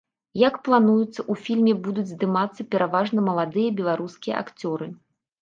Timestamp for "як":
0.43-0.55